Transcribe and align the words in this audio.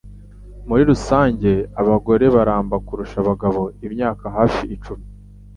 Muri 0.67 0.83
rusange 0.91 1.51
abagore 1.81 2.25
baramba 2.35 2.75
kurusha 2.87 3.17
abagabo 3.23 3.61
imyaka 3.85 4.25
hafi 4.37 4.63
icumi 4.75 5.05